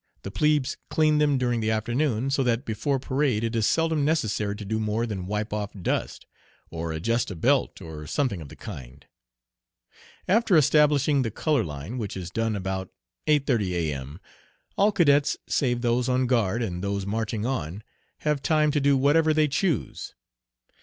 The 0.23 0.31
plebes 0.31 0.77
clean 0.89 1.19
them 1.19 1.37
during 1.37 1.59
the 1.59 1.69
afternoon, 1.69 2.31
so 2.31 2.41
that 2.41 2.65
before 2.65 2.97
parade 2.97 3.43
it 3.43 3.55
is 3.55 3.67
seldom 3.67 4.03
necessary 4.03 4.55
to 4.55 4.65
do 4.65 4.79
more 4.79 5.05
than 5.05 5.27
wipe 5.27 5.53
off 5.53 5.73
dust, 5.79 6.25
or 6.71 6.91
adjust 6.91 7.29
a 7.29 7.35
belt, 7.35 7.83
or 7.83 8.07
something 8.07 8.41
of 8.41 8.49
the 8.49 8.55
kind. 8.55 9.05
After 10.27 10.57
establishing 10.57 11.21
the 11.21 11.29
"color 11.29 11.63
line," 11.63 11.99
which 11.99 12.17
is 12.17 12.31
done 12.31 12.55
about 12.55 12.89
8.30 13.27 13.73
A.M., 13.75 14.19
all 14.75 14.91
cadets, 14.91 15.37
save 15.47 15.81
those 15.81 16.09
on 16.09 16.25
guard 16.25 16.63
and 16.63 16.83
those 16.83 17.05
marching 17.05 17.45
on, 17.45 17.83
have 18.21 18.41
time 18.41 18.71
to 18.71 18.81
do 18.81 18.97
whatever 18.97 19.35
they 19.35 19.47
choose. 19.47 20.15